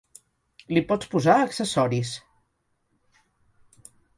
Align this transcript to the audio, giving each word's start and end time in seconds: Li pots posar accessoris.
Li 0.77 0.81
pots 0.91 1.11
posar 1.11 1.35
accessoris. 1.49 2.15